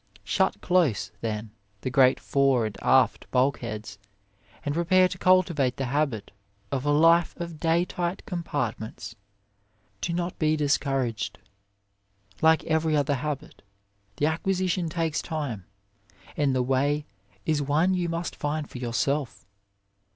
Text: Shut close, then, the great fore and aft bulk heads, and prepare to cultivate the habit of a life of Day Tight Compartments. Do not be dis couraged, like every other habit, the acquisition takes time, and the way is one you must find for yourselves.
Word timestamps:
Shut 0.23 0.59
close, 0.61 1.11
then, 1.21 1.51
the 1.81 1.91
great 1.91 2.19
fore 2.19 2.65
and 2.65 2.75
aft 2.81 3.29
bulk 3.29 3.59
heads, 3.59 3.99
and 4.65 4.73
prepare 4.73 5.07
to 5.07 5.17
cultivate 5.19 5.77
the 5.77 5.85
habit 5.93 6.31
of 6.71 6.85
a 6.87 6.91
life 6.91 7.35
of 7.39 7.59
Day 7.59 7.85
Tight 7.85 8.25
Compartments. 8.25 9.13
Do 10.01 10.13
not 10.13 10.39
be 10.39 10.57
dis 10.57 10.79
couraged, 10.79 11.37
like 12.41 12.63
every 12.63 12.97
other 12.97 13.13
habit, 13.13 13.61
the 14.17 14.25
acquisition 14.25 14.89
takes 14.89 15.21
time, 15.21 15.65
and 16.35 16.55
the 16.55 16.63
way 16.63 17.05
is 17.45 17.61
one 17.61 17.93
you 17.93 18.09
must 18.09 18.35
find 18.35 18.67
for 18.67 18.79
yourselves. 18.79 19.45